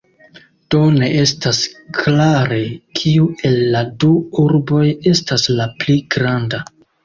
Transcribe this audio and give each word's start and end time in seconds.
Do 0.75 0.79
ne 0.95 1.09
estas 1.23 1.59
klare, 1.97 2.59
kiu 3.01 3.29
el 3.53 3.61
la 3.77 3.85
du 4.07 4.11
urboj 4.47 4.85
estas 5.15 5.49
la 5.61 5.73
pli 5.81 5.99
granda. 6.19 6.67